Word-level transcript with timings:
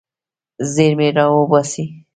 زیرمې 0.73 1.09
راوباسئ. 1.17 1.83